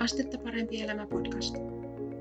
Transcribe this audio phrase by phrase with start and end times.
[0.00, 1.54] Astetta parempi elämä podcast.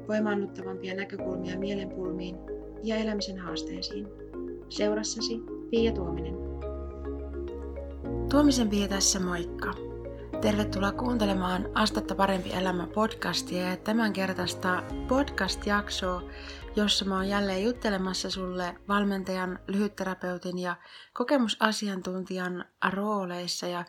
[0.08, 2.36] Voimaannuttavampia näkökulmia mielenpulmiin
[2.84, 4.08] ja elämisen haasteisiin.
[4.70, 6.34] Seurassasi Pia Tuominen.
[8.32, 9.74] Tuomisen Pia tässä moikka.
[10.42, 16.22] Tervetuloa kuuntelemaan Astetta parempi elämä podcastia ja tämän kertaista podcast-jaksoa,
[16.76, 20.76] jossa mä oon jälleen juttelemassa sulle valmentajan, lyhytterapeutin ja
[21.14, 23.68] kokemusasiantuntijan rooleissa.
[23.68, 23.86] Ja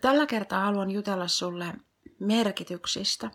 [0.00, 1.66] tällä kertaa haluan jutella sulle
[2.20, 3.30] merkityksistä.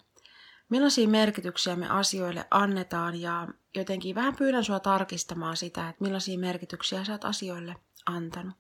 [0.70, 7.04] Millaisia merkityksiä me asioille annetaan ja jotenkin vähän pyydän sua tarkistamaan sitä, että millaisia merkityksiä
[7.04, 8.56] sä oot asioille antanut.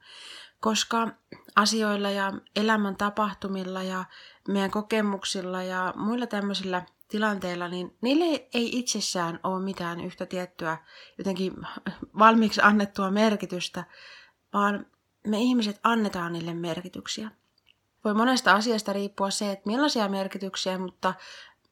[0.59, 1.07] Koska
[1.55, 4.05] asioilla ja elämän tapahtumilla ja
[4.47, 10.77] meidän kokemuksilla ja muilla tämmöisillä tilanteilla, niin niille ei itsessään ole mitään yhtä tiettyä
[11.17, 11.53] jotenkin
[12.19, 13.83] valmiiksi annettua merkitystä,
[14.53, 14.85] vaan
[15.27, 17.31] me ihmiset annetaan niille merkityksiä
[18.05, 21.13] voi monesta asiasta riippua se, että millaisia merkityksiä, mutta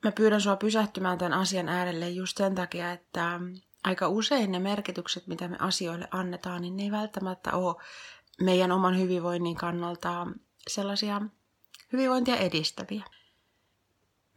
[0.04, 3.40] mä pyydän sua pysähtymään tämän asian äärelle just sen takia, että
[3.84, 7.76] aika usein ne merkitykset, mitä me asioille annetaan, niin ne ei välttämättä ole
[8.42, 10.28] meidän oman hyvinvoinnin kannalta
[10.68, 11.22] sellaisia
[11.94, 13.04] hyvinvointia edistäviä.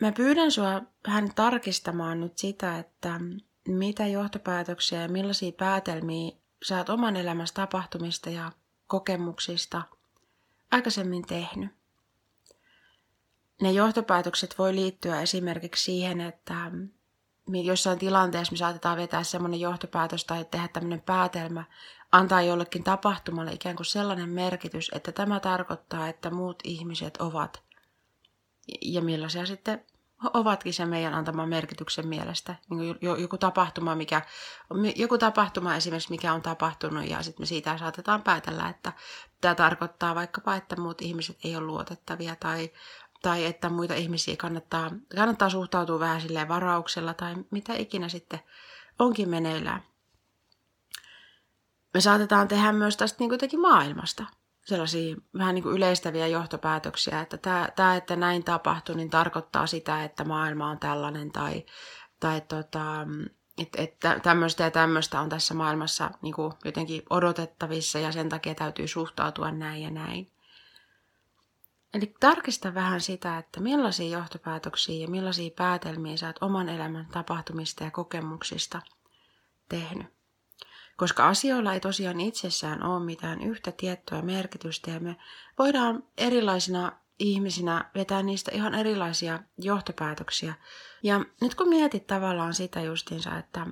[0.00, 3.20] Mä pyydän sua vähän tarkistamaan nyt sitä, että
[3.68, 8.52] mitä johtopäätöksiä ja millaisia päätelmiä sä oot oman elämässä tapahtumista ja
[8.86, 9.82] kokemuksista
[10.70, 11.75] aikaisemmin tehnyt
[13.62, 16.70] ne johtopäätökset voi liittyä esimerkiksi siihen, että
[17.64, 21.64] jossain tilanteessa me saatetaan vetää semmoinen johtopäätös tai tehdä tämmöinen päätelmä,
[22.12, 27.62] antaa jollekin tapahtumalle ikään kuin sellainen merkitys, että tämä tarkoittaa, että muut ihmiset ovat
[28.82, 29.84] ja millaisia sitten
[30.34, 32.54] ovatkin se meidän antama merkityksen mielestä.
[32.70, 34.22] Niin joku tapahtuma, mikä,
[34.96, 38.92] joku tapahtuma esimerkiksi, mikä on tapahtunut ja sitten me siitä saatetaan päätellä, että
[39.40, 42.70] tämä tarkoittaa vaikkapa, että muut ihmiset ei ole luotettavia tai
[43.22, 48.40] tai että muita ihmisiä kannattaa, kannattaa suhtautua vähän silleen varauksella tai mitä ikinä sitten
[48.98, 49.82] onkin meneillään.
[51.94, 54.24] Me saatetaan tehdä myös tästä niin jotenkin maailmasta
[54.66, 57.38] sellaisia vähän niin kuin yleistäviä johtopäätöksiä, että
[57.76, 61.64] tämä, että näin tapahtui, niin tarkoittaa sitä, että maailma on tällainen tai,
[62.20, 63.06] tai tota,
[63.58, 68.54] että, että tämmöistä ja tämmöistä on tässä maailmassa niin kuin jotenkin odotettavissa ja sen takia
[68.54, 70.32] täytyy suhtautua näin ja näin.
[71.94, 77.84] Eli tarkista vähän sitä, että millaisia johtopäätöksiä ja millaisia päätelmiä sä oot oman elämän tapahtumista
[77.84, 78.82] ja kokemuksista
[79.68, 80.06] tehnyt.
[80.96, 85.16] Koska asioilla ei tosiaan itsessään ole mitään yhtä tiettyä merkitystä ja me
[85.58, 90.54] voidaan erilaisina ihmisinä vetää niistä ihan erilaisia johtopäätöksiä.
[91.02, 93.66] Ja nyt kun mietit tavallaan sitä justiinsa, että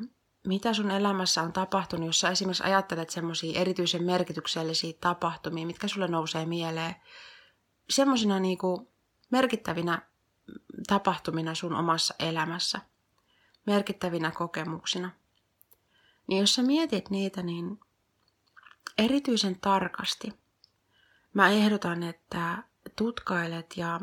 [0.47, 6.09] mitä sun elämässä on tapahtunut, jos sä esimerkiksi ajattelet semmoisia erityisen merkityksellisiä tapahtumia, mitkä sulle
[6.09, 6.95] nousee mieleen,
[7.91, 8.93] semmoisina niinku
[9.31, 10.03] merkittävinä
[10.87, 12.81] tapahtumina sun omassa elämässä,
[13.67, 15.11] merkittävinä kokemuksina.
[16.27, 17.81] Niin jos sä mietit niitä, niin
[18.99, 20.45] erityisen tarkasti
[21.35, 22.63] mä ehdotan, että
[22.97, 24.01] tutkailet ja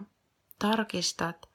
[0.60, 1.50] tarkistat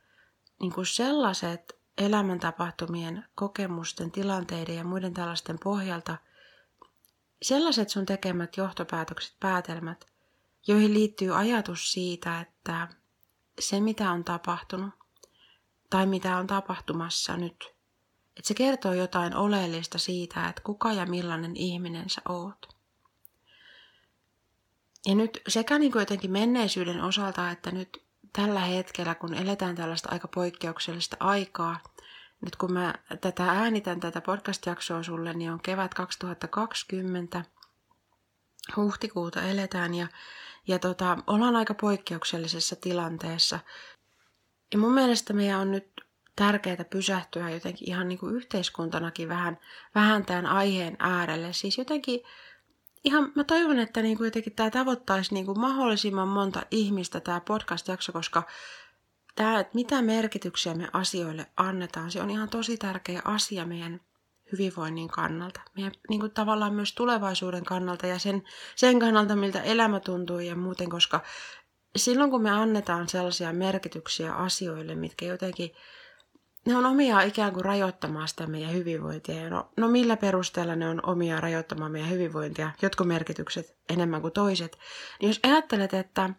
[0.60, 6.16] niin kuin sellaiset elämäntapahtumien, kokemusten, tilanteiden ja muiden tällaisten pohjalta,
[7.42, 10.06] sellaiset sun tekemät johtopäätökset, päätelmät,
[10.66, 12.88] joihin liittyy ajatus siitä, että
[13.60, 14.94] se mitä on tapahtunut
[15.90, 17.74] tai mitä on tapahtumassa nyt,
[18.36, 22.76] että se kertoo jotain oleellista siitä, että kuka ja millainen ihminen sä oot.
[25.06, 28.02] Ja nyt sekä niin kuin jotenkin menneisyyden osalta, että nyt
[28.32, 31.80] tällä hetkellä, kun eletään tällaista aika poikkeuksellista aikaa,
[32.40, 37.44] nyt kun mä tätä äänitän, tätä podcast-jaksoa sulle, niin on kevät 2020,
[38.76, 40.08] huhtikuuta eletään ja
[40.68, 43.58] ja tota, ollaan aika poikkeuksellisessa tilanteessa.
[44.72, 45.88] Ja mun mielestä meidän on nyt
[46.36, 49.58] tärkeää pysähtyä jotenkin ihan niin kuin yhteiskuntanakin vähän,
[49.94, 51.52] vähän tämän aiheen äärelle.
[51.52, 52.20] Siis jotenkin
[53.04, 57.40] ihan, mä toivon, että niin kuin jotenkin tämä tavoittaisi niin kuin mahdollisimman monta ihmistä tämä
[57.40, 58.42] podcast-jakso, koska
[59.34, 64.00] tämä, että mitä merkityksiä me asioille annetaan, se on ihan tosi tärkeä asia meidän
[64.52, 65.60] hyvinvoinnin kannalta.
[65.76, 68.42] Meidän niin kuin tavallaan myös tulevaisuuden kannalta ja sen,
[68.76, 71.20] sen kannalta, miltä elämä tuntuu ja muuten, koska
[71.96, 75.70] silloin kun me annetaan sellaisia merkityksiä asioille, mitkä jotenkin,
[76.66, 79.50] ne on omia ikään kuin rajoittamaan sitä meidän hyvinvointia.
[79.50, 84.78] No, no millä perusteella ne on omia rajoittamaan meidän hyvinvointia, jotkut merkitykset enemmän kuin toiset.
[85.20, 86.30] Niin jos ajattelet, että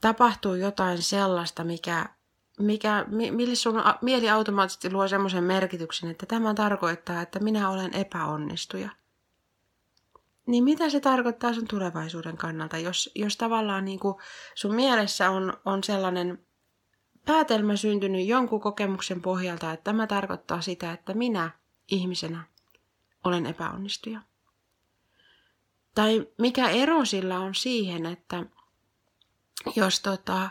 [0.00, 2.06] tapahtuu jotain sellaista, mikä
[2.60, 8.88] mikä, mille sun mieli automaattisesti luo semmoisen merkityksen, että tämä tarkoittaa, että minä olen epäonnistuja.
[10.46, 14.14] Niin mitä se tarkoittaa sun tulevaisuuden kannalta, jos, jos tavallaan niin kuin
[14.54, 16.46] sun mielessä on, on sellainen
[17.26, 21.50] päätelmä syntynyt jonkun kokemuksen pohjalta, että tämä tarkoittaa sitä, että minä
[21.88, 22.44] ihmisenä
[23.24, 24.20] olen epäonnistuja.
[25.94, 28.44] Tai mikä ero sillä on siihen, että
[29.76, 30.50] jos tota,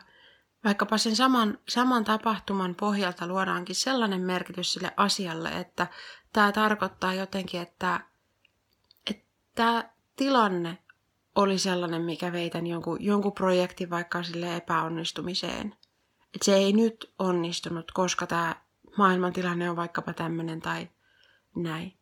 [0.64, 5.88] vaikkapa sen saman, saman tapahtuman pohjalta luodaankin sellainen merkitys sille asialle, että
[6.34, 8.00] tämä tarkoittaa jotenkin, että,
[9.56, 10.78] tämä tilanne
[11.36, 15.76] oli sellainen, mikä veitän jonkun, jonkun projektin vaikka sille epäonnistumiseen.
[16.34, 18.56] Että se ei nyt onnistunut, koska tämä
[18.98, 20.90] maailmantilanne on vaikkapa tämmöinen tai
[21.56, 21.99] näin.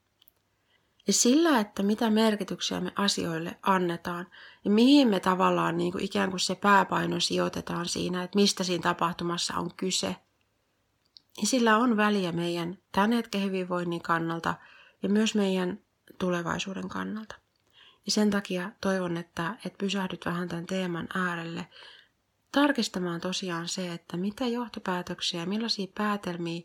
[1.08, 4.28] Ja sillä, että mitä merkityksiä me asioille annetaan
[4.66, 8.82] ja mihin me tavallaan niin kuin ikään kuin se pääpaino sijoitetaan siinä, että mistä siinä
[8.82, 10.16] tapahtumassa on kyse,
[11.38, 14.56] niin sillä on väliä meidän tämän hetken hyvinvoinnin kannalta
[15.04, 15.80] ja myös meidän
[16.20, 17.36] tulevaisuuden kannalta.
[18.06, 21.68] Ja sen takia toivon, että, että pysähdyt vähän tämän teeman äärelle
[22.52, 26.62] tarkistamaan tosiaan se, että mitä johtopäätöksiä, millaisia päätelmiä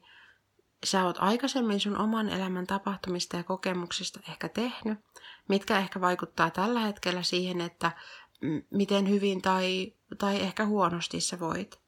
[0.85, 4.99] sä oot aikaisemmin sun oman elämän tapahtumista ja kokemuksista ehkä tehnyt,
[5.49, 7.93] mitkä ehkä vaikuttaa tällä hetkellä siihen, että
[8.71, 11.81] miten hyvin tai, tai ehkä huonosti sä voit.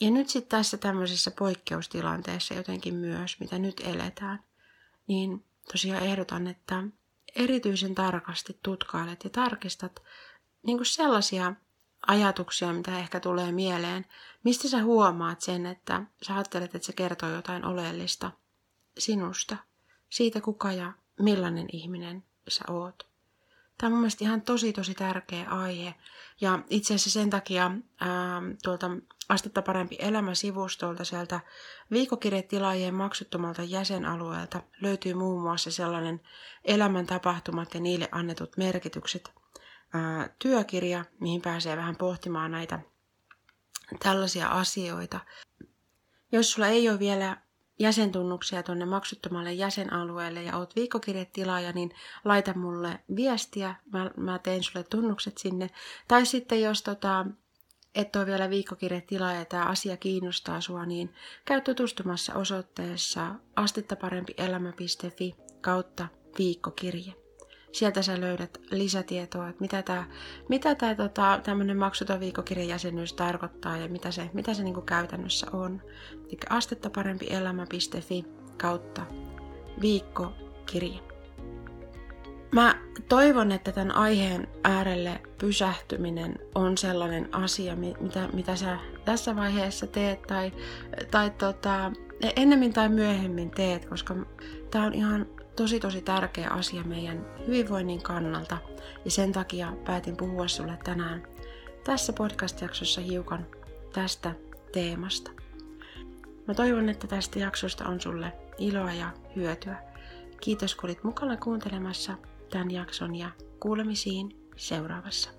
[0.00, 4.42] Ja nyt sitten tässä tämmöisessä poikkeustilanteessa jotenkin myös, mitä nyt eletään,
[5.06, 6.82] niin tosiaan ehdotan, että
[7.36, 10.02] erityisen tarkasti tutkailet ja tarkistat
[10.62, 11.54] niin sellaisia
[12.06, 14.06] ajatuksia, mitä ehkä tulee mieleen.
[14.44, 18.30] Mistä sä huomaat sen, että sä ajattelet, että se kertoo jotain oleellista
[18.98, 19.56] sinusta,
[20.10, 23.08] siitä kuka ja millainen ihminen sä oot.
[23.78, 25.94] Tämä on mun ihan tosi tosi tärkeä aihe.
[26.40, 28.90] Ja itse asiassa sen takia ää, tuolta
[29.28, 31.40] Astetta parempi elämä sivustolta sieltä
[31.90, 36.20] viikokirjetilaajien maksuttomalta jäsenalueelta löytyy muun muassa sellainen
[36.64, 39.32] elämäntapahtumat ja niille annetut merkitykset
[39.92, 42.80] ää, työkirja, mihin pääsee vähän pohtimaan näitä
[44.02, 45.20] tällaisia asioita.
[46.32, 47.36] Jos sulla ei ole vielä
[47.78, 51.94] jäsentunnuksia tuonne maksuttomalle jäsenalueelle ja oot viikkokirjetilaaja, niin
[52.24, 55.70] laita mulle viestiä, mä, mä teen sulle tunnukset sinne.
[56.08, 57.26] Tai sitten jos tota,
[57.94, 61.14] et ole vielä viikkokirjetilaaja ja tämä asia kiinnostaa sua, niin
[61.44, 66.08] käy tutustumassa osoitteessa astettaparempielämä.fi kautta
[66.38, 67.27] viikkokirje
[67.72, 70.04] sieltä sä löydät lisätietoa, että mitä tämä
[70.48, 75.82] mitä tää, tota, tämmöinen maksuton viikkokirjajäsenyys tarkoittaa ja mitä se, mitä se niinku käytännössä on.
[76.12, 78.24] Eli astettaparempielämä.fi
[78.56, 79.02] kautta
[79.80, 81.00] viikkokirje.
[82.52, 82.74] Mä
[83.08, 90.22] toivon, että tämän aiheen äärelle pysähtyminen on sellainen asia, mitä, mitä sä tässä vaiheessa teet
[90.22, 90.52] tai,
[91.10, 91.92] tai tota,
[92.36, 94.14] ennemmin tai myöhemmin teet, koska
[94.70, 95.26] tämä on ihan
[95.58, 98.58] tosi tosi tärkeä asia meidän hyvinvoinnin kannalta
[99.04, 101.22] ja sen takia päätin puhua sulle tänään
[101.84, 103.46] tässä podcast-jaksossa hiukan
[103.92, 104.34] tästä
[104.72, 105.30] teemasta.
[106.48, 109.82] Mä toivon, että tästä jaksosta on sulle iloa ja hyötyä.
[110.40, 112.14] Kiitos kun olit mukana kuuntelemassa
[112.50, 115.37] tämän jakson ja kuulemisiin seuraavassa.